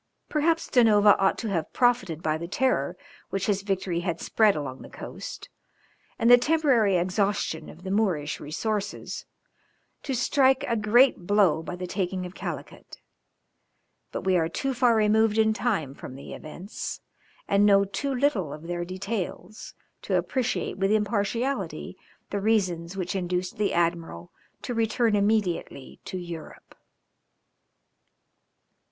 [0.29, 2.97] Perhaps Da Nova ought to have profited by the terror
[3.29, 5.47] which his victory had spread along the coast,
[6.17, 9.27] and the temporary exhaustion of the Moorish resources,
[10.01, 12.97] to strike a great blow by the taking of Calicut.
[14.11, 16.99] But we are too far removed in time from the events,
[17.47, 21.95] and know too little of their details, to appreciate with impartiality
[22.31, 24.31] the reasons which induced the admiral
[24.63, 26.73] to return immediately to Europe.